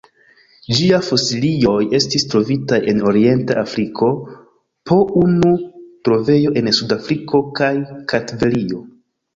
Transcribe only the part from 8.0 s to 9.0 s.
Kartvelio.